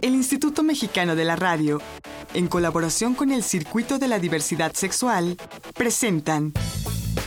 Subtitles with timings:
[0.00, 1.80] El Instituto Mexicano de la Radio,
[2.34, 5.36] en colaboración con el Circuito de la Diversidad Sexual,
[5.74, 6.52] presentan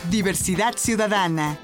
[0.09, 1.57] Diversidad Ciudadana,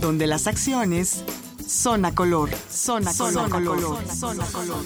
[0.00, 1.24] donde las acciones
[1.66, 4.84] son a color, son a color, color, son a color.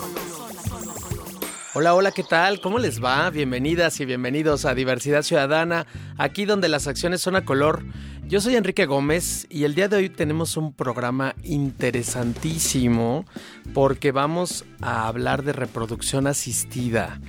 [1.74, 2.60] Hola, hola, ¿qué tal?
[2.62, 3.28] ¿Cómo les va?
[3.28, 7.84] Bienvenidas y bienvenidos a Diversidad Ciudadana, aquí donde las acciones son a color.
[8.28, 13.24] Yo soy Enrique Gómez y el día de hoy tenemos un programa interesantísimo
[13.72, 17.20] porque vamos a hablar de reproducción asistida.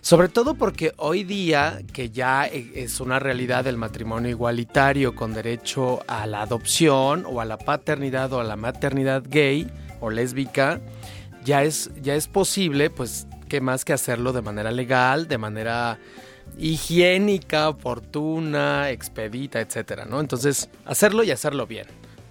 [0.00, 6.00] Sobre todo porque hoy día, que ya es una realidad el matrimonio igualitario con derecho
[6.08, 10.80] a la adopción o a la paternidad o a la maternidad gay o lésbica,
[11.44, 16.00] ya es, ya es posible, pues, qué más que hacerlo de manera legal, de manera
[16.58, 20.20] higiénica, oportuna, expedita, etcétera, ¿no?
[20.20, 21.86] Entonces, hacerlo y hacerlo bien.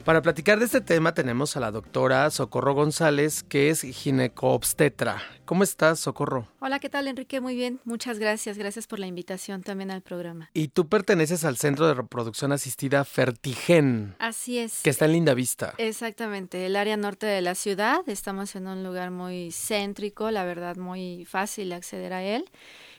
[0.09, 5.21] Para platicar de este tema tenemos a la doctora Socorro González, que es gineco-obstetra.
[5.45, 6.47] ¿Cómo estás, Socorro?
[6.61, 7.41] Hola, ¿qué tal, Enrique?
[7.41, 8.57] Muy bien, muchas gracias.
[8.57, 10.49] Gracias por la invitación también al programa.
[10.53, 14.15] Y tú perteneces al Centro de Reproducción Asistida Fertigen.
[14.17, 14.81] Así es.
[14.81, 15.75] Que está en Linda Vista.
[15.77, 17.99] Exactamente, el área norte de la ciudad.
[18.07, 22.45] Estamos en un lugar muy céntrico, la verdad, muy fácil acceder a él.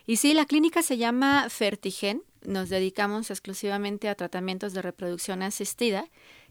[0.06, 2.22] Y sí, la clínica se llama Fertigen.
[2.42, 6.08] Nos dedicamos exclusivamente a tratamientos de reproducción asistida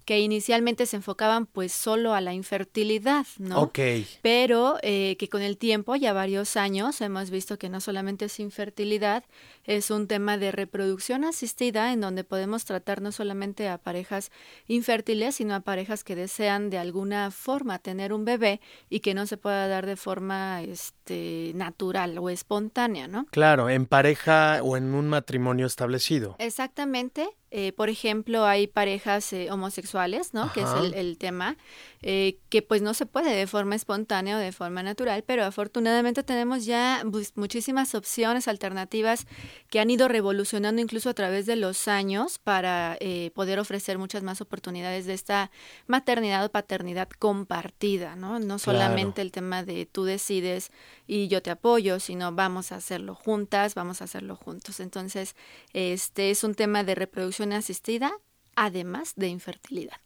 [0.09, 3.61] que inicialmente se enfocaban pues solo a la infertilidad, ¿no?
[3.61, 3.79] Ok.
[4.23, 8.39] Pero eh, que con el tiempo, ya varios años, hemos visto que no solamente es
[8.39, 9.23] infertilidad,
[9.69, 14.31] es un tema de reproducción asistida en donde podemos tratar no solamente a parejas
[14.65, 19.27] infértiles, sino a parejas que desean de alguna forma tener un bebé y que no
[19.27, 23.27] se pueda dar de forma este, natural o espontánea, ¿no?
[23.29, 26.35] Claro, en pareja o en un matrimonio establecido.
[26.39, 27.29] Exactamente.
[27.51, 30.53] Eh, por ejemplo, hay parejas eh, homosexuales, ¿no?
[30.53, 31.57] Que es el, el tema,
[32.03, 36.21] eh, que pues no se puede de forma espontánea o de forma natural, pero afortunadamente
[36.21, 39.25] tenemos ya pues, muchísimas opciones alternativas
[39.69, 44.23] que han ido revolucionando incluso a través de los años para eh, poder ofrecer muchas
[44.23, 45.51] más oportunidades de esta
[45.87, 48.39] maternidad o paternidad compartida, ¿no?
[48.39, 49.21] No solamente Claro.
[49.27, 50.71] el tema de tú decides
[51.07, 54.79] y yo te apoyo, sino vamos a hacerlo juntas, vamos a hacerlo juntos.
[54.79, 55.35] Entonces,
[55.73, 58.11] este es un tema de reproducción asistida,
[58.55, 59.97] además de infertilidad.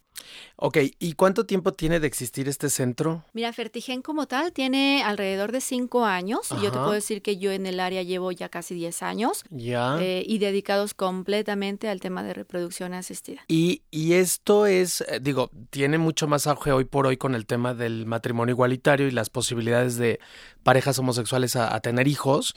[0.56, 3.24] Ok, ¿y cuánto tiempo tiene de existir este centro?
[3.34, 7.38] Mira, Fertigen como tal tiene alrededor de cinco años y yo te puedo decir que
[7.38, 9.98] yo en el área llevo ya casi 10 años Ya.
[10.02, 13.42] eh, y dedicados completamente al tema de reproducción asistida.
[13.48, 17.46] Y, y esto es, eh, digo, tiene mucho más auge hoy por hoy con el
[17.46, 20.20] tema del matrimonio igualitario y las posibilidades de
[20.64, 22.56] parejas homosexuales a, a tener hijos,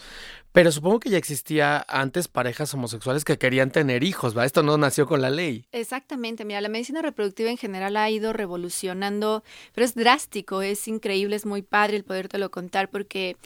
[0.56, 4.46] pero supongo que ya existía antes parejas homosexuales que querían tener hijos, ¿va?
[4.46, 5.66] Esto no nació con la ley.
[5.70, 9.44] Exactamente, mira, la medicina reproductiva en general ha ido revolucionando,
[9.74, 13.36] pero es drástico, es increíble, es muy padre el podértelo contar porque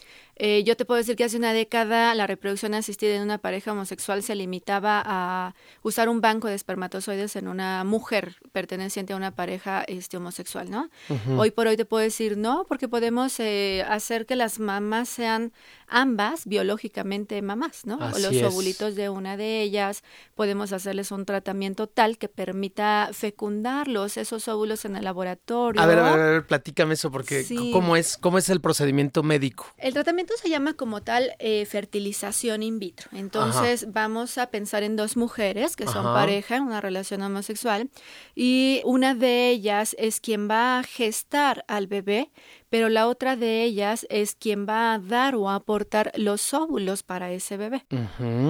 [0.42, 3.72] eh, yo te puedo decir que hace una década la reproducción asistida en una pareja
[3.72, 9.32] homosexual se limitaba a usar un banco de espermatozoides en una mujer perteneciente a una
[9.34, 10.88] pareja este, homosexual, ¿no?
[11.36, 15.52] Hoy por hoy te puedo decir no, porque podemos eh, hacer que las mamás sean
[15.86, 17.98] ambas biológicamente mamás, ¿no?
[18.00, 18.42] Así Los es.
[18.44, 20.02] ovulitos de una de ellas,
[20.34, 25.82] podemos hacerles un tratamiento tal que permita fecundarlos, esos óvulos en el laboratorio.
[25.82, 27.70] A ver, a ver, a ver, platícame eso, porque Sí.
[27.72, 29.66] ¿cómo es, cómo es el procedimiento médico?
[29.76, 33.08] El tratamiento se llama como tal eh, fertilización in vitro.
[33.12, 36.14] Entonces vamos a pensar en dos mujeres que son Ajá.
[36.14, 37.90] pareja en una relación homosexual
[38.34, 42.30] y una de ellas es quien va a gestar al bebé,
[42.68, 47.02] pero la otra de ellas es quien va a dar o a aportar los óvulos
[47.02, 47.84] para ese bebé.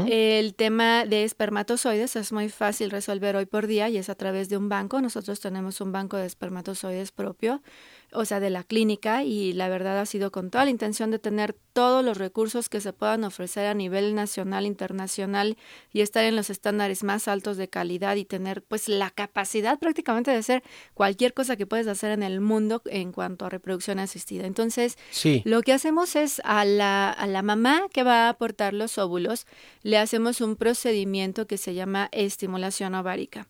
[0.08, 4.48] El tema de espermatozoides es muy fácil resolver hoy por día y es a través
[4.48, 5.00] de un banco.
[5.00, 7.62] Nosotros tenemos un banco de espermatozoides propio,
[8.12, 11.18] o sea, de la clínica y la verdad ha sido con toda la intención de
[11.18, 15.56] tener todos los recursos que se puedan ofrecer a nivel nacional, internacional
[15.92, 20.30] y estar en los estándares más altos de calidad y tener pues la capacidad prácticamente
[20.32, 20.62] de hacer
[20.94, 24.46] cualquier cosa que puedes hacer en el mundo en cuanto a reproducción asistida.
[24.46, 25.42] Entonces, Sí.
[25.44, 29.46] lo que hacemos es a la, a la mamá que va a aportar los óvulos,
[29.82, 33.46] le hacemos un procedimiento que se llama estimulación ovárica.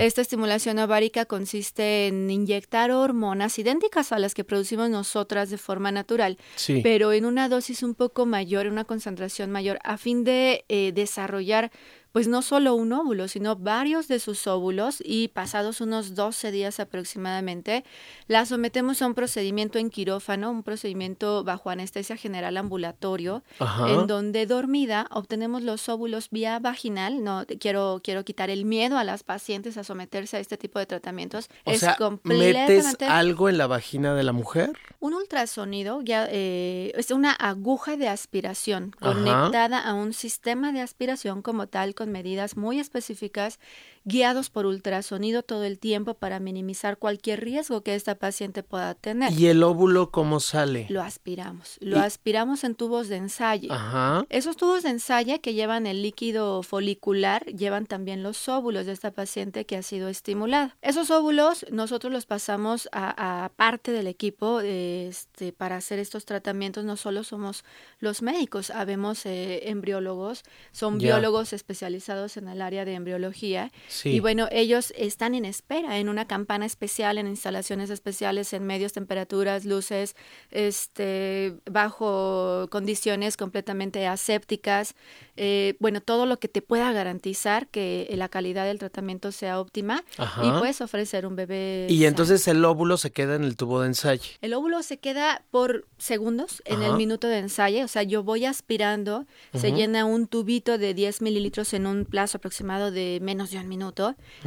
[0.00, 5.92] Esta estimulación ovárica consiste en inyectar hormonas idénticas a las que producimos nosotras de forma
[5.92, 6.80] natural, Sí.
[6.82, 10.90] pero en una dosis un poco mayor, en una concentración mayor, a fin de eh,
[10.92, 11.70] desarrollar
[12.12, 16.78] pues no solo un óvulo, sino varios de sus óvulos y pasados unos 12 días
[16.78, 17.84] aproximadamente,
[18.28, 23.42] la sometemos a un procedimiento en quirófano, un procedimiento bajo anestesia general ambulatorio,
[23.88, 27.24] en donde dormida obtenemos los óvulos vía vaginal.
[27.24, 30.86] No quiero, quiero quitar el miedo a las pacientes a someterse a este tipo de
[30.86, 31.48] tratamientos.
[31.64, 34.72] O es sea, ¿metes algo en la vagina de la mujer?
[35.00, 41.42] Un ultrasonido, ya, eh, es una aguja de aspiración conectada a un sistema de aspiración
[41.42, 43.60] como tal con medidas muy específicas
[44.04, 49.32] guiados por ultrasonido todo el tiempo para minimizar cualquier riesgo que esta paciente pueda tener.
[49.32, 50.86] ¿Y el óvulo cómo sale?
[50.88, 51.76] Lo aspiramos.
[51.80, 53.72] Lo aspiramos en tubos de ensayo.
[53.72, 54.24] Ajá.
[54.28, 59.12] Esos tubos de ensayo que llevan el líquido folicular llevan también los óvulos de esta
[59.12, 60.76] paciente que ha sido estimulada.
[60.82, 66.84] Esos óvulos nosotros los pasamos a, parte del equipo este, para hacer estos tratamientos.
[66.84, 67.64] No solo somos
[68.00, 73.70] los médicos, habemos eh, embriólogos, son biólogos especializados en el área de embriología
[74.04, 78.92] y bueno, ellos están en espera en una campana especial, en instalaciones especiales, en medios,
[78.92, 80.16] temperaturas, luces,
[80.50, 84.94] este, bajo condiciones completamente asépticas.
[85.36, 90.04] Eh, bueno, todo lo que te pueda garantizar que la calidad del tratamiento sea óptima
[90.42, 91.86] y puedes ofrecer un bebé.
[91.88, 94.22] Y entonces el óvulo se queda en el tubo de ensayo.
[94.40, 98.44] El óvulo se queda por segundos en el minuto de ensayo, o sea, yo voy
[98.44, 103.58] aspirando, se llena un tubito de 10 mililitros en un plazo aproximado de menos de
[103.58, 103.81] un minuto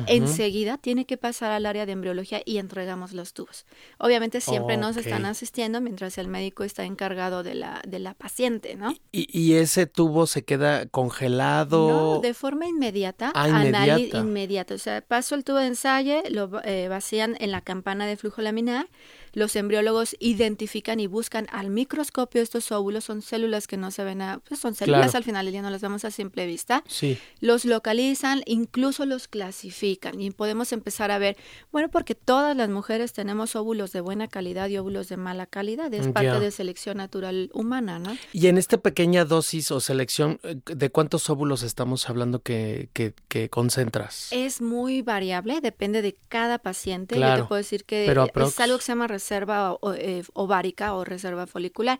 [0.08, 3.66] enseguida tiene que pasar al área de embriología y entregamos los tubos.
[3.98, 8.76] Obviamente siempre nos están asistiendo mientras el médico está encargado de la, de la paciente,
[8.76, 8.96] ¿no?
[9.12, 12.16] ¿Y, ese tubo se queda congelado?
[12.16, 14.18] No, de forma inmediata, ah, inmediata.
[14.20, 14.74] inmediata.
[14.74, 18.42] O sea, paso el tubo de ensayo, lo eh, vacían en la campana de flujo
[18.42, 18.88] laminar,
[19.36, 24.22] los embriólogos identifican y buscan al microscopio estos óvulos, son células que no se ven
[24.22, 26.84] a, pues son células al final del día, no las vemos a simple vista.
[26.88, 27.20] Sí.
[27.42, 31.36] Los localizan, incluso los clasifican y podemos empezar a ver,
[31.72, 35.94] bueno, porque todas las mujeres tenemos óvulos de buena calidad y óvulos de mala calidad,
[35.94, 38.16] es parte de selección natural humana, ¿no?
[38.32, 43.14] Y en esta pequeña dosis o selección, eh, ¿de cuántos óvulos estamos hablando que, que,
[43.50, 44.30] concentras?
[44.32, 47.20] Es muy variable, depende de cada paciente.
[47.20, 51.48] Yo te puedo decir que es algo que se llama reserva eh, ovárica o reserva
[51.48, 52.00] folicular.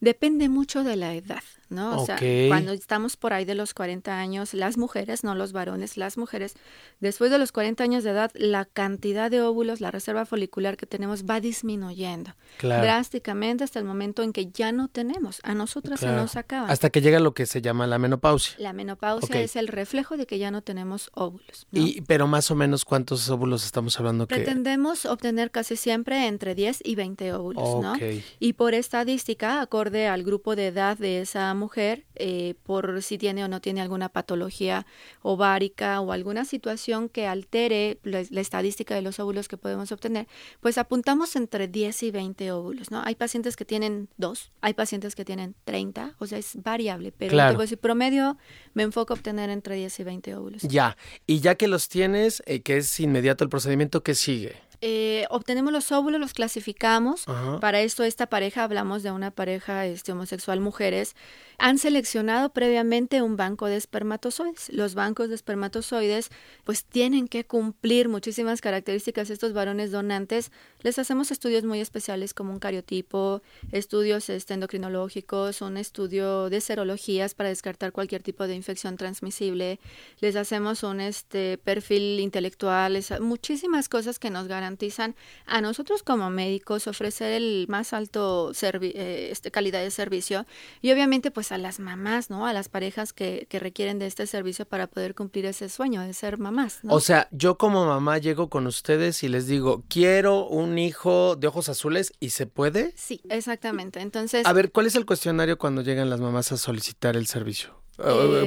[0.00, 1.42] Depende mucho de la edad.
[1.68, 2.00] ¿No?
[2.00, 2.18] O sea,
[2.48, 6.54] cuando estamos por ahí de los 40 años, las mujeres, no los varones, las mujeres,
[7.00, 10.86] después de los 40 años de edad, la cantidad de óvulos, la reserva folicular que
[10.86, 15.40] tenemos va disminuyendo drásticamente hasta el momento en que ya no tenemos.
[15.42, 16.68] A nosotras se nos acaba.
[16.68, 18.56] Hasta que llega lo que se llama la menopausia.
[18.58, 21.66] La menopausia es el reflejo de que ya no tenemos óvulos.
[21.72, 24.26] Y, pero más o menos, ¿cuántos óvulos estamos hablando?
[24.26, 27.94] Pretendemos obtener casi siempre entre 10 y 20 óvulos, ¿no?
[28.38, 33.44] Y por estadística, acorde al grupo de edad de esa mujer eh, por si tiene
[33.44, 34.86] o no tiene alguna patología
[35.22, 40.28] ovárica o alguna situación que altere la, estadística de los óvulos que podemos obtener,
[40.60, 43.02] pues apuntamos entre 10 y 20 óvulos, ¿no?
[43.04, 47.32] Hay pacientes que tienen dos, hay pacientes que tienen 30, o sea, es variable, pero
[47.32, 47.58] claro.
[47.58, 48.36] decir, promedio
[48.74, 50.62] me enfoco a obtener entre 10 y 20 óvulos.
[50.62, 54.54] Ya, y ya que los tienes, eh, que es inmediato el procedimiento, ¿qué sigue?
[54.80, 57.24] Eh, obtenemos los óvulos, los clasificamos.
[57.60, 61.16] Para esto, esta pareja, hablamos de una pareja este, homosexual, mujeres,
[61.58, 64.70] han seleccionado previamente un banco de espermatozoides.
[64.72, 66.30] Los bancos de espermatozoides,
[66.64, 69.30] pues tienen que cumplir muchísimas características.
[69.30, 73.42] Estos varones donantes, les hacemos estudios muy especiales como un cariotipo,
[73.72, 79.80] estudios este, endocrinológicos, un estudio de serologías para descartar cualquier tipo de infección transmisible.
[80.20, 85.14] Les hacemos un este, perfil intelectual, muchísimas cosas que nos garantizan
[85.46, 90.46] a nosotros como médicos ofrecer el más alto eh, este, calidad de servicio
[90.82, 92.46] y obviamente pues a las mamás, ¿no?
[92.46, 96.12] A las parejas que, que requieren de este servicio para poder cumplir ese sueño de
[96.12, 96.80] ser mamás.
[96.88, 101.46] O sea, yo como mamá llego con ustedes y les digo, quiero un hijo de
[101.46, 102.92] ojos azules y se puede.
[102.96, 104.00] Sí, exactamente.
[104.00, 104.46] Entonces...
[104.46, 107.86] A ver, ¿cuál es el cuestionario cuando llegan las mamás a solicitar el servicio?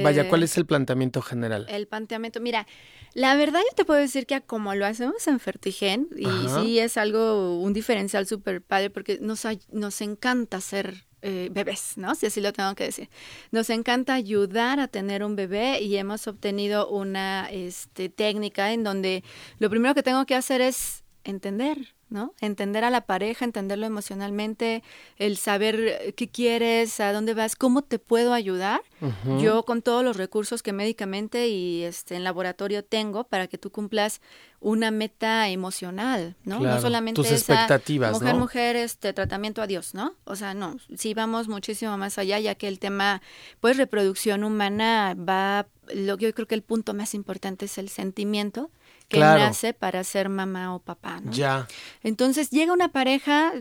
[0.02, 1.66] Vaya, ¿cuál es el planteamiento general?
[1.68, 2.66] El planteamiento, mira,
[3.14, 6.28] la verdad yo te puedo decir que como lo hacemos en Fertigen, y
[6.60, 9.42] sí es algo, un diferencial súper padre, porque nos,
[9.72, 12.14] nos encanta ser eh, bebés, ¿no?
[12.14, 13.08] Si así lo tengo que decir.
[13.50, 19.24] Nos encanta ayudar a tener un bebé y hemos obtenido una este, técnica en donde
[19.58, 22.34] lo primero que tengo que hacer es entender, ¿no?
[22.40, 24.82] Entender a la pareja, entenderlo emocionalmente,
[25.16, 28.82] el saber qué quieres, a dónde vas, cómo te puedo ayudar.
[29.38, 33.70] Yo con todos los recursos que médicamente y este en laboratorio tengo para que tú
[33.70, 34.20] cumplas
[34.60, 36.60] una meta emocional, ¿no?
[36.60, 38.40] no solamente tus expectativas, mujer, ¿no?
[38.40, 40.16] mujer, este tratamiento adiós, ¿no?
[40.24, 43.22] O sea, no, sí vamos muchísimo más allá, ya que el tema,
[43.60, 48.70] pues, reproducción humana va, lo yo creo que el punto más importante es el sentimiento
[49.10, 51.32] que nace para ser mamá o papá, ¿no?
[51.32, 51.66] Ya.
[52.02, 53.52] Entonces llega una pareja,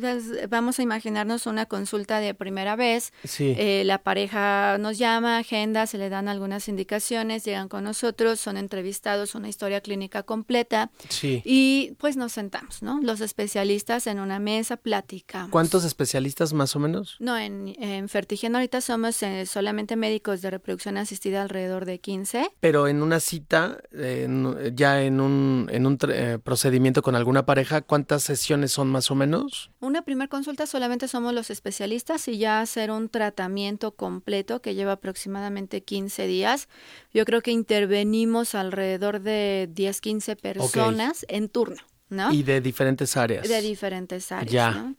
[0.50, 3.56] vamos a imaginarnos una consulta de primera vez, Sí.
[3.58, 8.58] eh, la pareja nos llama, agenda, se le dan algunas indicaciones, llegan con nosotros, son
[8.58, 11.42] entrevistados, una historia clínica completa Sí.
[11.44, 13.00] y pues nos sentamos, ¿no?
[13.02, 15.50] Los especialistas en una mesa platicamos.
[15.50, 17.16] ¿Cuántos especialistas más o menos?
[17.20, 22.52] No, en, en Fertigen ahorita somos eh, solamente médicos de reproducción asistida alrededor de 15.
[22.60, 25.39] Pero en una cita, eh, en- ya en un,
[25.70, 29.72] en un eh, procedimiento con alguna pareja, ¿cuántas sesiones son más o menos?
[29.80, 34.94] Una primera consulta solamente somos los especialistas y ya hacer un tratamiento completo que lleva
[34.94, 36.68] aproximadamente 15 días.
[37.14, 42.32] Yo creo que intervenimos alrededor de 10, 15 personas en turno, ¿no?
[42.34, 43.48] Y de diferentes áreas.
[43.48, 44.52] de diferentes áreas.
[44.52, 44.72] Ya.
[44.72, 44.96] ¿no?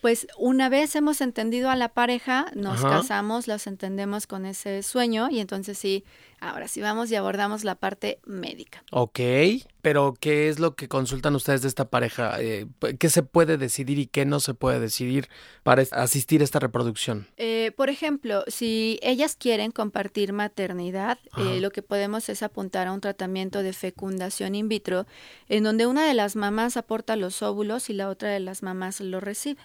[0.00, 3.00] Pues una vez hemos entendido a la pareja, nos Ajá.
[3.00, 6.04] casamos, los entendemos con ese sueño y entonces sí,
[6.40, 8.82] ahora sí vamos y abordamos la parte médica.
[8.92, 9.20] Ok,
[9.82, 12.40] pero ¿qué es lo que consultan ustedes de esta pareja?
[12.40, 12.66] Eh,
[12.98, 15.28] ¿Qué se puede decidir y qué no se puede decidir
[15.62, 17.26] para asistir a esta reproducción?
[17.36, 22.92] Eh, por ejemplo, si ellas quieren compartir maternidad, eh, lo que podemos es apuntar a
[22.92, 25.06] un tratamiento de fecundación in vitro,
[25.48, 29.00] en donde una de las mamás aporta los óvulos y la otra de las mamás
[29.00, 29.60] los recibe.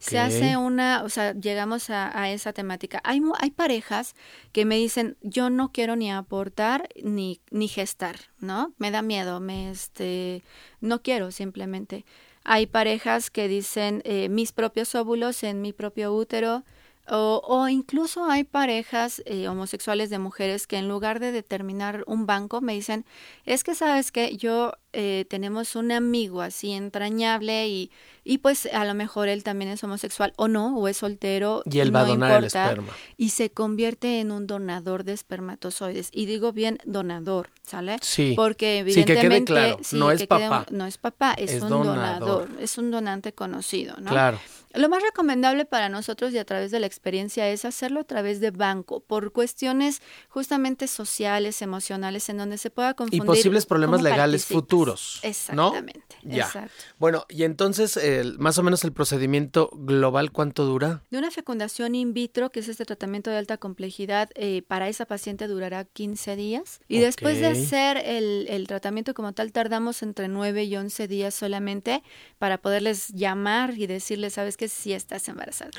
[0.00, 3.00] Se hace una, o sea, llegamos a, esa temática.
[3.04, 4.14] Hay, hay parejas
[4.52, 8.72] que me dicen, yo no quiero ni aportar ni, ni gestar, ¿no?
[8.78, 10.42] Me da miedo, me, este,
[10.80, 12.04] no quiero simplemente.
[12.44, 16.64] Hay parejas que dicen, eh, mis propios óvulos en mi propio útero,
[17.08, 22.26] o, o incluso hay parejas eh, homosexuales de mujeres que en lugar de determinar un
[22.26, 23.04] banco me dicen,
[23.44, 27.90] es que sabes que yo eh, tenemos un amigo así entrañable y,
[28.24, 31.62] y pues a lo mejor él también es homosexual o no, o es soltero.
[31.70, 32.92] Y él va a no donar el importa, esperma.
[33.18, 36.08] Y se convierte en un donador de espermatozoides.
[36.12, 37.98] Y digo bien donador, ¿sale?
[38.00, 38.32] Sí.
[38.36, 39.76] Porque Sí, que quede evidentemente...
[39.92, 40.66] no es que quede- papá.
[40.70, 41.94] no es papá, es, Es un donador.
[42.20, 42.48] donador.
[42.60, 44.10] es un donante conocido, ¿no?
[44.10, 44.38] Claro.
[44.74, 48.40] Lo más recomendable para nosotros y a través de la experiencia es hacerlo a través
[48.40, 53.24] de banco, por cuestiones justamente sociales, emocionales, en donde se pueda Y confundir.
[53.24, 54.85] posibles problemas legales futuros.
[55.22, 56.16] Exactamente.
[56.22, 56.44] Ya.
[56.44, 56.72] exacto.
[56.98, 61.02] Bueno, y entonces, el- más o menos el procedimiento global, ¿cuánto dura?
[61.10, 65.06] De una fecundación in vitro, que es este tratamiento de alta complejidad, eh, para esa
[65.06, 66.80] paciente durará 15 días.
[66.88, 71.34] Y después de hacer el, el tratamiento como tal, tardamos entre 9 y 11 días
[71.34, 72.02] solamente
[72.38, 75.70] para poderles llamar y decirles, sabes que sí estás embarazada.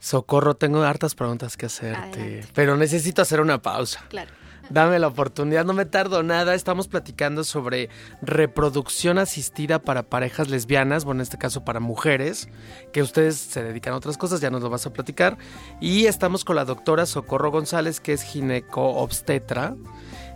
[0.00, 2.48] Socorro, tengo hartas preguntas que hacerte, Adelante.
[2.54, 4.04] pero necesito hacer una pausa.
[4.08, 4.30] Claro.
[4.70, 6.54] Dame la oportunidad, no me tardo nada.
[6.54, 7.88] Estamos platicando sobre
[8.20, 12.48] reproducción asistida para parejas lesbianas, bueno, en este caso para mujeres,
[12.92, 15.38] que ustedes se dedican a otras cosas, ya nos lo vas a platicar.
[15.80, 19.74] Y estamos con la doctora Socorro González, que es gineco-obstetra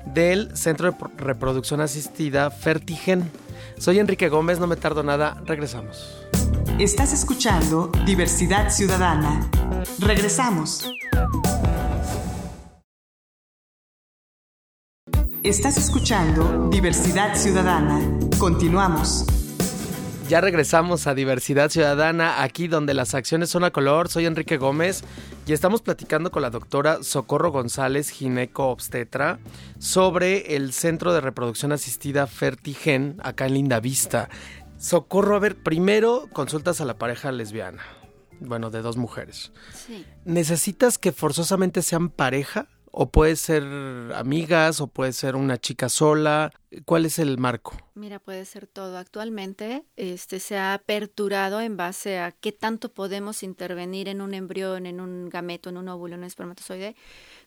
[0.07, 3.31] del Centro de Pro- Reproducción Asistida Fertigen.
[3.79, 6.25] Soy Enrique Gómez, no me tardo nada, regresamos.
[6.79, 9.49] Estás escuchando Diversidad Ciudadana.
[9.99, 10.91] Regresamos.
[15.45, 18.01] Estás escuchando Diversidad Ciudadana.
[18.39, 19.27] Continuamos.
[20.29, 24.09] Ya regresamos a Diversidad Ciudadana, aquí donde las acciones son a color.
[24.09, 25.03] Soy Enrique Gómez
[25.45, 29.41] y estamos platicando con la doctora Socorro González, gineco obstetra,
[29.81, 34.29] sobre el Centro de Reproducción Asistida Fertigen, acá en Linda Vista.
[34.79, 37.83] Socorro, a ver, primero consultas a la pareja lesbiana,
[38.39, 39.51] bueno, de dos mujeres.
[39.75, 40.07] Sí.
[40.25, 42.69] ¿Necesitas que forzosamente sean pareja?
[42.95, 43.65] ¿O puede ser
[44.15, 44.83] amigas?
[44.83, 46.53] ¿O puede ser una chica sola?
[46.85, 47.75] ¿Cuál es el marco?
[47.95, 48.99] Mira, puede ser todo.
[48.99, 54.85] Actualmente este, se ha aperturado en base a qué tanto podemos intervenir en un embrión,
[54.85, 56.95] en un gameto, en un óvulo, en un espermatozoide.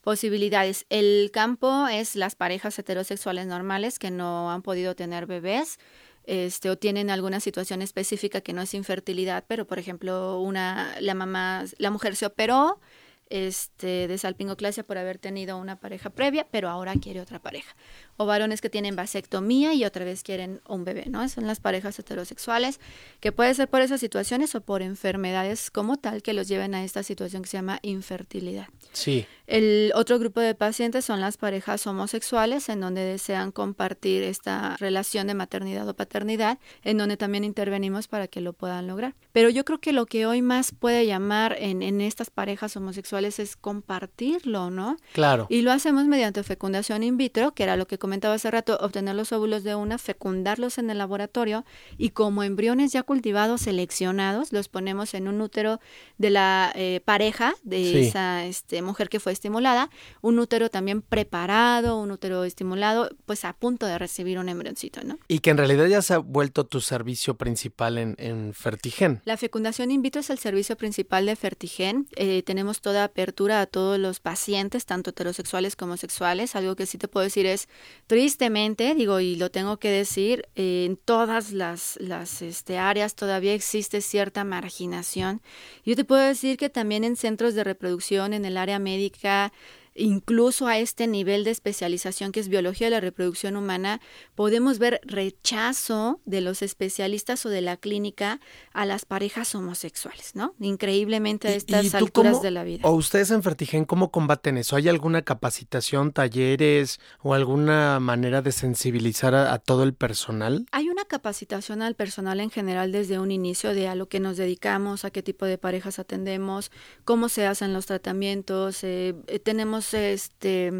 [0.02, 0.88] Posibilidades.
[0.90, 5.78] El campo es las parejas heterosexuales normales que no han podido tener bebés.
[6.24, 11.14] Este, o tienen alguna situación específica que no es infertilidad, pero por ejemplo, una, la
[11.14, 12.80] mamá, la mujer se operó,
[13.30, 17.76] este, de salpingoclasia por haber tenido una pareja previa, pero ahora quiere otra pareja.
[18.18, 21.28] O varones que tienen vasectomía y otra vez quieren un bebé, ¿no?
[21.28, 22.80] Son las parejas heterosexuales,
[23.20, 26.84] que puede ser por esas situaciones o por enfermedades como tal que los lleven a
[26.84, 28.68] esta situación que se llama infertilidad.
[28.94, 29.26] Sí.
[29.48, 35.28] El otro grupo de pacientes son las parejas homosexuales en donde desean compartir esta relación
[35.28, 39.16] de maternidad o paternidad, en donde también intervenimos para que lo puedan lograr.
[39.32, 43.40] Pero yo creo que lo que hoy más puede llamar en, en estas parejas homosexuales
[43.40, 44.98] es compartirlo, ¿no?
[45.14, 45.46] Claro.
[45.50, 49.16] Y lo hacemos mediante fecundación in vitro, que era lo que comentaba hace rato, obtener
[49.16, 51.66] los óvulos de una, fecundarlos en el laboratorio
[51.98, 55.80] y como embriones ya cultivados, seleccionados, los ponemos en un útero
[56.18, 59.90] de la eh, pareja de esa este, mujer que fue estimulada,
[60.22, 65.20] un útero también preparado, un útero estimulado, pues a punto de recibir un embrioncito, ¿no?
[65.28, 69.22] Y que en realidad ya se ha vuelto tu servicio principal en, en Fertigen.
[69.26, 72.08] La fecundación in vitro es el servicio principal de Fertigen.
[72.16, 76.56] Eh, tenemos toda apertura a todos los pacientes, tanto heterosexuales como sexuales.
[76.56, 77.68] Algo que sí te puedo decir es,
[78.08, 83.54] tristemente, digo, y lo tengo que decir, eh, en todas las, las este, áreas todavía
[83.54, 85.42] existe cierta marginación.
[85.86, 89.50] Yo te puedo decir que también en centros de reproducción, en el área médica, 对。
[89.96, 94.02] Incluso a este nivel de especialización que es biología de la reproducción humana,
[94.36, 98.40] podemos ver rechazo de los especialistas o de la clínica
[98.74, 100.54] a las parejas homosexuales, ¿no?
[100.60, 102.88] Increíblemente a estas alturas de la vida.
[102.88, 104.76] ¿O ustedes en Fertigen cómo combaten eso?
[104.76, 110.66] ¿Hay alguna capacitación, talleres o alguna manera de sensibilizar a, a todo el personal?
[110.72, 114.36] Hay una capacitación al personal en general desde un inicio de a lo que nos
[114.36, 116.72] dedicamos, a qué tipo de parejas atendemos,
[117.06, 120.72] cómo se hacen los tratamientos, eh, tenemos este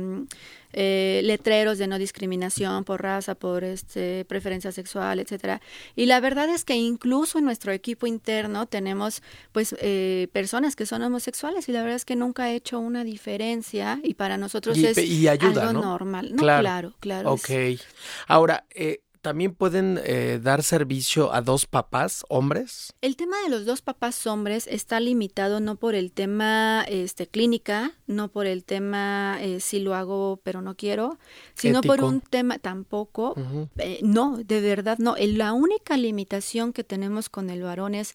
[0.78, 5.62] eh, letreros de no discriminación por raza, por este preferencia sexual, etcétera.
[5.96, 10.86] Y la verdad es que incluso en nuestro equipo interno tenemos pues eh, personas que
[10.86, 14.78] son homosexuales y la verdad es que nunca ha hecho una diferencia y para nosotros
[14.78, 14.98] es
[15.28, 16.34] algo normal.
[16.36, 17.32] claro, claro, claro.
[17.32, 17.80] Ok.
[18.28, 22.94] Ahora, eh, ¿También pueden eh, dar servicio a dos papás hombres?
[23.02, 27.94] El tema de los dos papás hombres está limitado no por el tema este, clínica,
[28.06, 31.18] no por el tema eh, si lo hago pero no quiero,
[31.56, 33.34] sino por un tema tampoco.
[33.80, 35.16] Eh, no, de verdad no.
[35.18, 38.14] La única limitación que tenemos con el varón es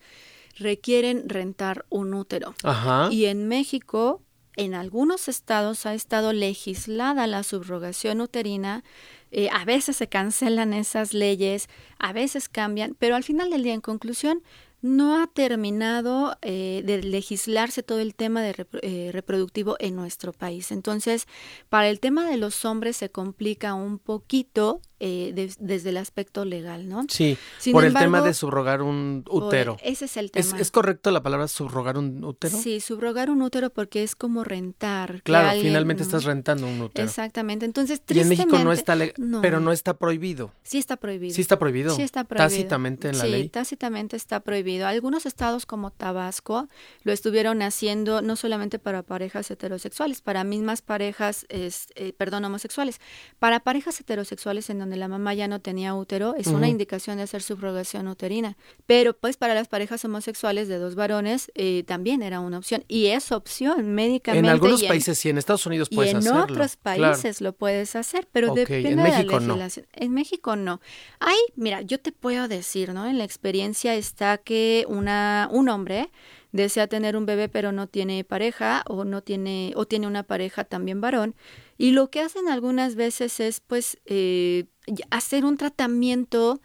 [0.59, 2.55] requieren rentar un útero.
[2.63, 3.09] Ajá.
[3.11, 4.23] Y en México,
[4.55, 8.85] en algunos estados ha estado legislada la subrogación uterina
[9.31, 11.69] eh, a veces se cancelan esas leyes,
[11.99, 14.43] a veces cambian, pero al final del día, en conclusión,
[14.83, 20.73] no ha terminado eh, de legislarse todo el tema de eh, reproductivo en nuestro país.
[20.73, 21.27] Entonces,
[21.69, 26.87] para el tema de los hombres se complica un poquito eh, desde el aspecto legal,
[26.87, 27.07] ¿no?
[27.09, 27.39] Sí,
[27.73, 29.79] por el tema de subrogar un útero.
[29.83, 30.59] ese es el tema.
[30.59, 32.59] ¿Es, correcto la palabra subrogar un útero?
[32.59, 35.23] Sí, subrogar un útero porque es como rentar.
[35.23, 37.09] Claro, finalmente estás rentando un útero.
[37.09, 38.95] Exactamente, entonces Y en México no está,
[39.41, 40.53] pero no está prohibido.
[40.65, 41.35] Sí está prohibido.
[41.35, 41.97] Sí está prohibido.
[41.97, 42.51] Sí está prohibido.
[42.51, 43.45] Tácitamente en la ley.
[43.45, 44.87] Sí, tácitamente está prohibido.
[44.87, 46.69] Algunos estados como Tabasco
[47.05, 53.01] lo estuvieron haciendo no solamente para parejas heterosexuales, para mismas parejas, eh, perdón, homosexuales,
[53.39, 57.19] para parejas heterosexuales en donde donde la mamá ya no tenía útero, es una indicación
[57.19, 58.57] de hacer subrogación uterina.
[58.87, 62.85] Pero pues para las parejas homosexuales de dos varones eh, también era una opción.
[62.89, 64.49] Y es opción médicamente.
[64.49, 66.41] En algunos países sí, en Estados Unidos puedes hacerlo.
[66.41, 69.87] Y en otros países lo puedes hacer, pero depende de la legislación.
[69.93, 70.81] En México no.
[71.21, 73.07] Hay, mira, yo te puedo decir, ¿no?
[73.07, 76.11] En la experiencia está que una, un hombre
[76.53, 80.65] desea tener un bebé pero no tiene pareja o no tiene o tiene una pareja
[80.65, 81.35] también varón
[81.79, 84.67] y lo que hacen algunas veces es pues eh,
[85.11, 86.61] hacer un tratamiento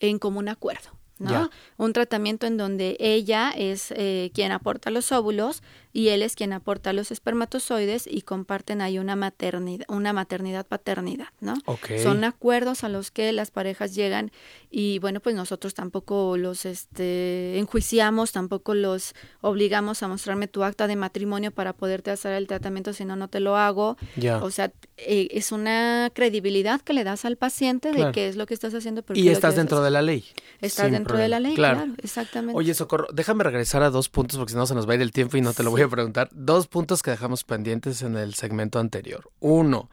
[0.00, 0.90] en común acuerdo.
[1.18, 1.50] ¿no?
[1.78, 5.62] Un tratamiento en donde ella es eh, quien aporta los óvulos
[5.96, 11.28] y él es quien aporta los espermatozoides y comparten ahí una maternidad, una maternidad paternidad,
[11.40, 11.54] ¿no?
[12.02, 14.30] Son acuerdos a los que las parejas llegan
[14.70, 20.86] y bueno, pues nosotros tampoco los este enjuiciamos, tampoco los obligamos a mostrarme tu acta
[20.86, 23.96] de matrimonio para poderte hacer el tratamiento, si no no te lo hago.
[24.42, 28.44] O sea, eh, es una credibilidad que le das al paciente de qué es lo
[28.44, 29.02] que estás haciendo.
[29.14, 30.26] Y estás dentro de la ley.
[30.60, 31.86] Estás dentro de la ley, claro.
[32.02, 32.58] exactamente.
[32.58, 35.00] Oye, Socorro, déjame regresar a dos puntos porque si no se nos va a ir
[35.00, 38.16] el tiempo y no te lo voy a preguntar dos puntos que dejamos pendientes en
[38.16, 39.30] el segmento anterior.
[39.40, 39.90] Uno,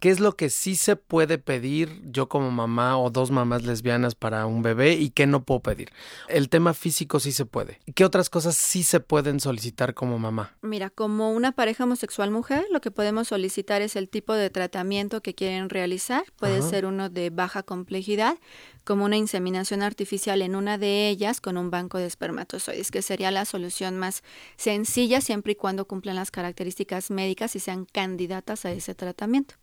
[0.00, 4.14] ¿Qué es lo que sí se puede pedir yo como mamá o dos mamás lesbianas
[4.14, 5.90] para un bebé y qué no puedo pedir?
[6.26, 7.80] El tema físico sí se puede.
[7.94, 10.56] ¿Qué otras cosas sí se pueden solicitar como mamá?
[10.62, 15.20] Mira, como una pareja homosexual mujer, lo que podemos solicitar es el tipo de tratamiento
[15.20, 16.24] que quieren realizar.
[16.38, 18.38] Puede ser uno de baja complejidad,
[18.84, 23.30] como una inseminación artificial en una de ellas con un banco de espermatozoides, que sería
[23.30, 24.22] la solución más
[24.56, 29.59] sencilla siempre y cuando cumplan las características médicas y sean candidatas a ese tratamiento.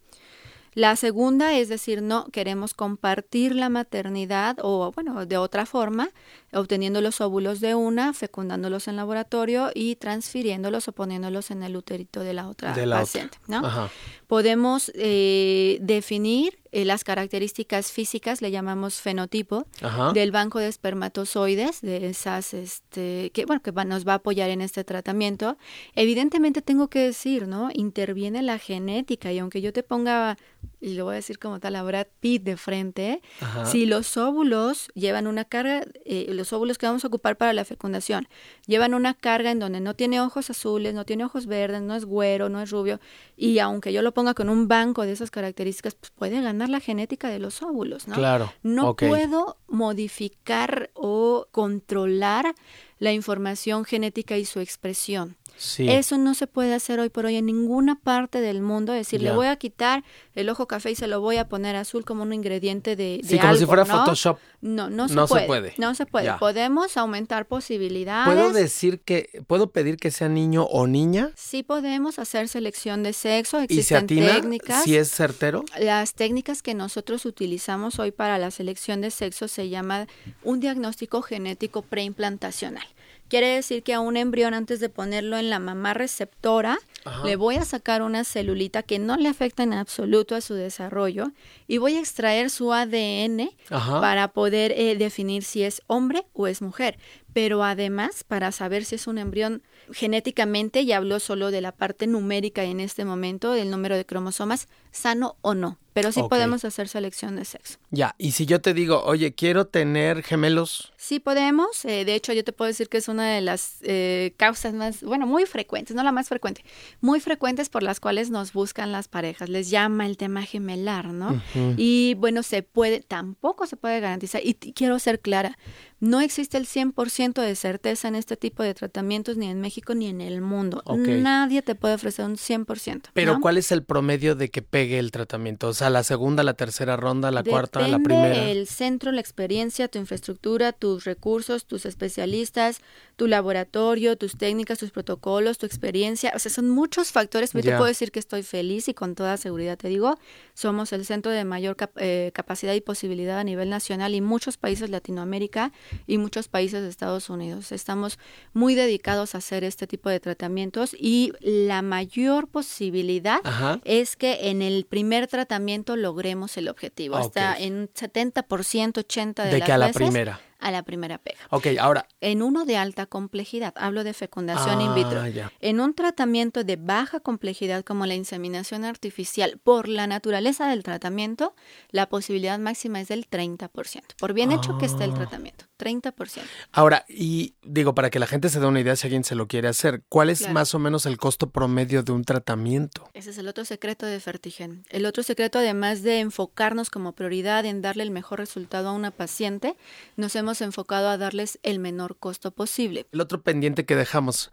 [0.74, 6.10] La segunda es decir, no queremos compartir la maternidad o, bueno, de otra forma,
[6.54, 12.22] obteniendo los óvulos de una, fecundándolos en laboratorio y transfiriéndolos o poniéndolos en el uterito
[12.22, 13.38] de la otra paciente.
[13.48, 13.90] ¿no?
[14.28, 19.66] Podemos eh, definir eh, las características físicas, le llamamos fenotipo,
[20.14, 24.62] del banco de espermatozoides, de esas, este, que, bueno, que nos va a apoyar en
[24.62, 25.58] este tratamiento.
[25.96, 27.70] Evidentemente tengo que decir, ¿no?
[27.74, 30.38] Interviene la genética y aunque yo te ponga,
[30.80, 33.22] y lo voy a decir como tal a Brad Pitt de frente,
[33.66, 37.66] si los óvulos llevan una carga, eh, los óvulos que vamos a ocupar para la
[37.66, 38.28] fecundación,
[38.68, 42.06] llevan una carga en donde no tiene ojos azules, no tiene ojos verdes, no es
[42.06, 43.00] güero, no es rubio,
[43.36, 46.80] y aunque yo lo ponga con un banco de esas características, pues puede ganar la
[46.80, 48.16] genética de los óvulos, ¿no?
[48.16, 48.54] Claro.
[48.62, 52.54] No puedo modificar o controlar
[53.00, 55.38] la información genética y su expresión.
[55.80, 58.94] Eso no se puede hacer hoy por hoy en ninguna parte del mundo.
[58.94, 60.04] Es decir, le voy a quitar
[60.36, 63.28] el ojo café y se lo voy a poner azul como un ingrediente de, de
[63.28, 64.38] sí, como si fuera Photoshop.
[64.62, 65.16] No, no, se,
[65.46, 65.74] puede.
[65.78, 66.34] No se puede.
[66.40, 68.34] Podemos aumentar posibilidades.
[68.34, 71.32] ¿Puedo decir que, puedo pedir que sea niño o niña?
[71.36, 73.60] Sí podemos hacer selección de sexo.
[73.60, 74.84] Existen ¿Y se técnicas.
[74.84, 75.64] Si es certero.
[75.80, 80.08] Las técnicas que nosotros utilizamos hoy para la selección de sexo se llama
[80.44, 82.88] un diagnóstico genético preimplantacional.
[83.30, 86.78] Quiere decir que a un embrión antes de ponerlo en la mamá receptora,
[87.24, 91.32] le voy a sacar una celulita que no le afecta en absoluto a su desarrollo
[91.68, 96.62] y voy a extraer su ADN para poder eh, definir si es hombre o es
[96.62, 96.98] mujer.
[97.38, 102.08] Pero además, para saber si es un embrión genéticamente, y hablo solo de la parte
[102.08, 105.78] numérica en este momento, del número de cromosomas, sano o no.
[105.94, 107.80] Pero sí podemos hacer selección de sexo.
[107.90, 110.94] Ya, y si yo te digo, oye, quiero tener gemelos.
[110.96, 111.86] Sí podemos.
[111.86, 115.02] Eh, de hecho, yo te puedo decir que es una de las eh, causas más,
[115.02, 116.64] bueno, muy frecuentes, no la más frecuente,
[117.02, 119.50] muy frecuentes por las cuales nos buscan las parejas.
[119.50, 121.42] Les llama el tema gemelar, ¿no?
[121.78, 124.42] Y bueno, se puede, tampoco se puede garantizar.
[124.44, 125.58] Y quiero ser clara,
[126.00, 130.08] no existe el 100% de certeza en este tipo de tratamientos ni en México ni
[130.08, 130.84] en el mundo.
[130.96, 133.10] Nadie te puede ofrecer un 100%.
[133.14, 135.70] Pero ¿cuál es el promedio de que pegue el tratamiento?
[135.70, 138.50] O sea, la segunda, la tercera ronda, la cuarta, la primera.
[138.50, 142.82] el centro, la experiencia, tu infraestructura, tus recursos, tus especialistas,
[143.16, 146.32] tu laboratorio, tus técnicas, tus protocolos, tu experiencia.
[146.36, 147.54] O sea, son muchos factores.
[147.54, 150.20] Yo te puedo decir que estoy feliz y con toda seguridad te digo,
[150.54, 154.82] somos el centro de mayor eh, capacidad y posibilidad a nivel nacional y muchos países
[154.82, 155.72] de Latinoamérica
[156.06, 157.72] y muchos países de Estados Unidos.
[157.72, 158.20] Estamos
[158.54, 163.40] muy dedicados a hacer este tipo de tratamientos y la mayor posibilidad
[163.84, 167.16] es que en el primer tratamiento logremos el objetivo.
[167.16, 171.40] Hasta en 70%, 80% de, de las que a la primera a la primera pega.
[171.50, 172.08] Ok, ahora.
[172.22, 175.22] En uno de alta complejidad, hablo de fecundación in vitro.
[175.22, 180.84] Ah, en un tratamiento de baja complejidad como la inseminación artificial, por la naturaleza del
[180.84, 181.54] tratamiento,
[181.92, 183.70] la posibilidad máxima es del 30%.
[184.18, 185.16] Por bien hecho que esté el ah.
[185.16, 186.42] tratamiento, 30%.
[186.72, 189.48] Ahora, y digo, para que la gente se dé una idea si alguien se lo
[189.48, 193.10] quiere hacer, ¿cuál es más o menos el costo promedio de un tratamiento?
[193.14, 194.84] Ese es el otro secreto de Fertigen.
[194.90, 199.12] El otro secreto, además de enfocarnos como prioridad en darle el mejor resultado a una
[199.12, 199.76] paciente,
[200.16, 203.06] nos hemos enfocado a darles el menor costo posible.
[203.12, 204.52] El otro pendiente que dejamos,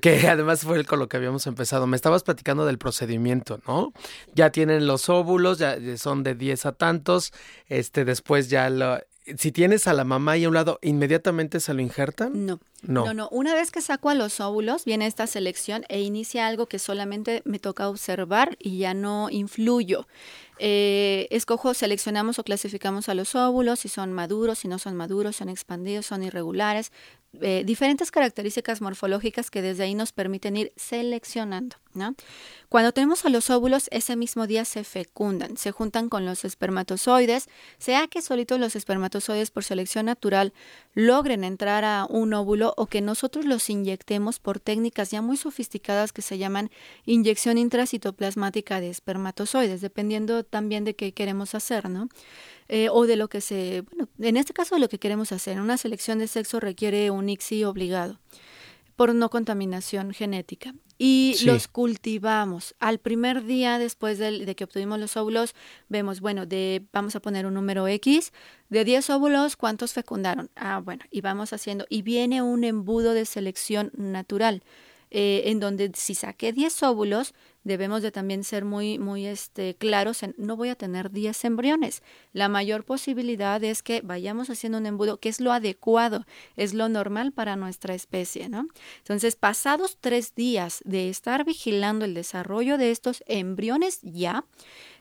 [0.00, 3.92] que además fue con lo que habíamos empezado, me estabas platicando del procedimiento, ¿no?
[4.34, 7.32] Ya tienen los óvulos, ya son de 10 a tantos,
[7.68, 8.98] este después ya lo,
[9.38, 12.46] si tienes a la mamá ahí a un lado, ¿inmediatamente se lo injertan?
[12.46, 12.60] No.
[12.82, 13.12] No.
[13.12, 16.78] no, Una vez que saco a los óvulos, viene esta selección e inicia algo que
[16.78, 20.06] solamente me toca observar y ya no influyo.
[20.58, 25.36] Eh, escojo, seleccionamos o clasificamos a los óvulos, si son maduros, si no son maduros,
[25.36, 26.92] son expandidos, son irregulares,
[27.40, 31.76] eh, diferentes características morfológicas que desde ahí nos permiten ir seleccionando.
[32.68, 37.48] Cuando tenemos a los óvulos, ese mismo día se fecundan, se juntan con los espermatozoides,
[37.78, 40.52] sea que solitos los espermatozoides por selección natural
[40.94, 46.12] logren entrar a un óvulo o que nosotros los inyectemos por técnicas ya muy sofisticadas
[46.12, 46.70] que se llaman
[47.04, 52.08] inyección intracitoplasmática de espermatozoides, dependiendo también de qué queremos hacer, ¿no?
[52.68, 55.60] Eh, o de lo que se, bueno, en este caso de lo que queremos hacer.
[55.60, 58.18] Una selección de sexo requiere un ICSI obligado
[58.96, 60.74] por no contaminación genética.
[60.98, 62.74] Y los cultivamos.
[62.80, 65.54] Al primer día después de, de, que obtuvimos los óvulos,
[65.90, 68.32] vemos, bueno, de, vamos a poner un número X,
[68.70, 70.50] de 10 óvulos, ¿cuántos fecundaron?
[70.56, 74.62] Ah, bueno, y vamos haciendo, y viene un embudo de selección natural.
[75.12, 77.32] Eh, en donde si saqué 10 óvulos,
[77.66, 82.02] debemos de también ser muy, muy este, claros en no voy a tener 10 embriones.
[82.32, 86.88] La mayor posibilidad es que vayamos haciendo un embudo que es lo adecuado, es lo
[86.88, 88.68] normal para nuestra especie, ¿no?
[88.98, 94.44] Entonces, pasados tres días de estar vigilando el desarrollo de estos embriones ya,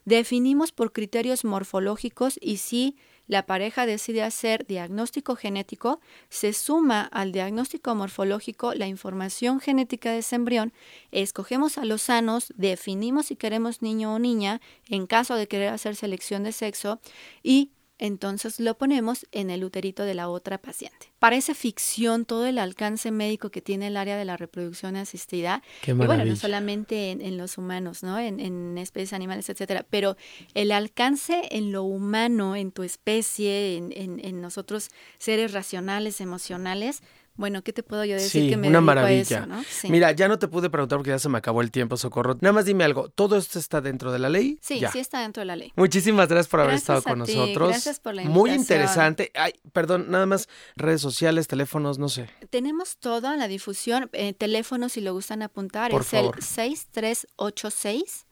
[0.05, 2.95] definimos por criterios morfológicos y si
[3.27, 10.19] la pareja decide hacer diagnóstico genético, se suma al diagnóstico morfológico la información genética de
[10.19, 10.73] ese embrión,
[11.11, 15.95] escogemos a los sanos, definimos si queremos niño o niña, en caso de querer hacer
[15.95, 16.99] selección de sexo,
[17.41, 21.11] y entonces lo ponemos en el uterito de la otra paciente.
[21.19, 25.63] Parece ficción todo el alcance médico que tiene el área de la reproducción asistida.
[25.81, 28.19] Qué y bueno, no solamente en, en los humanos, ¿no?
[28.19, 30.17] En, en especies animales, etcétera, pero
[30.53, 37.01] el alcance en lo humano, en tu especie, en, en, en nosotros seres racionales, emocionales,
[37.35, 39.37] bueno, ¿qué te puedo yo decir Sí, que me una maravilla.
[39.39, 39.63] eso, ¿no?
[39.69, 39.89] Sí.
[39.89, 42.35] Mira, ya no te pude preguntar porque ya se me acabó el tiempo, Socorro.
[42.41, 44.57] Nada más dime algo, ¿todo esto está dentro de la ley?
[44.61, 44.91] sí, Ya.
[44.91, 45.73] sí está dentro de la ley.
[45.75, 47.69] Muchísimas gracias por haber estado con ti, nosotros.
[47.69, 48.61] gracias por la Muy invitación.
[48.61, 49.31] interesante.
[49.35, 52.29] Ay, perdón, nada más redes sociales, teléfonos, no sé.
[52.49, 54.09] Tenemos todo en la difusión.
[54.13, 56.35] Eh, teléfono, si lo gustan apuntar, Por es favor.
[56.37, 56.43] el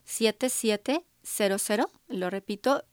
[0.06, 1.86] 6386-7700.
[2.08, 2.84] Lo repito,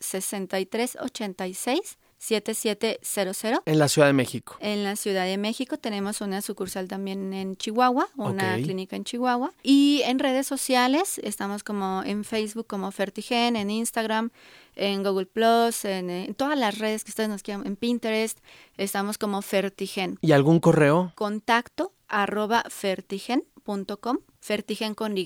[2.21, 3.61] 6386-7700.
[3.65, 4.55] En la Ciudad de México.
[4.59, 9.51] En la Ciudad de México tenemos una sucursal también en Chihuahua, una clínica en Chihuahua.
[9.63, 14.29] Y en redes sociales estamos como en Facebook como Fertigen, en Instagram,
[14.75, 18.39] en Google Plus, en, en todas las redes que ustedes nos quieran, en Pinterest,
[18.77, 21.11] estamos como Fertigen ¿Y algún correo?
[21.15, 25.25] contacto arroba fertigen.com, fertigen con Y,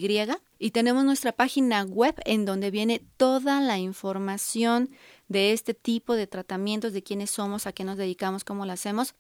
[0.58, 4.90] y tenemos nuestra página web en donde viene toda la información
[5.28, 9.16] de este tipo de tratamientos, de quiénes somos, a qué nos dedicamos, cómo lo hacemos,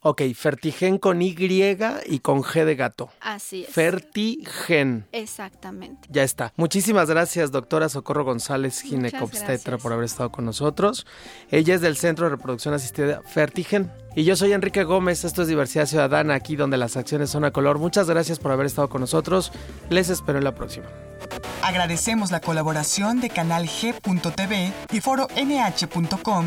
[0.00, 1.36] Ok, Fertigen con Y
[2.06, 3.10] y con G de gato.
[3.20, 3.70] Así es.
[3.70, 5.06] Fertigen.
[5.12, 6.08] Exactamente.
[6.10, 6.52] Ya está.
[6.56, 11.06] Muchísimas gracias, doctora Socorro González, ginecobstetra, por haber estado con nosotros.
[11.50, 13.92] Ella es del Centro de Reproducción Asistida Fertigen.
[14.14, 17.50] Y yo soy Enrique Gómez, esto es Diversidad Ciudadana, aquí donde las acciones son a
[17.50, 17.78] color.
[17.78, 19.52] Muchas gracias por haber estado con nosotros.
[19.90, 20.86] Les espero en la próxima.
[21.62, 26.46] Agradecemos la colaboración de Canal G.tv y Foro NH.com.